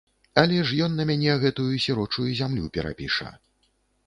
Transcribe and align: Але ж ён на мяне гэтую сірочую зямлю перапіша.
Але 0.43 0.61
ж 0.69 0.79
ён 0.85 0.95
на 0.99 1.05
мяне 1.09 1.35
гэтую 1.43 1.67
сірочую 1.85 2.27
зямлю 2.41 2.65
перапіша. 2.79 3.29